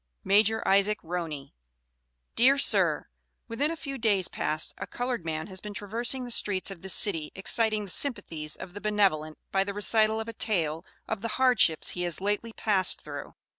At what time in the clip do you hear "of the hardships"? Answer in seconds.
11.07-11.89